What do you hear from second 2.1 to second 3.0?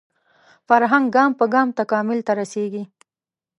ته رسېږي